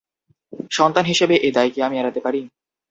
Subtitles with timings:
[0.71, 2.41] সন্তান হিসেবে এ দায় কি আমি এড়াতে পারি?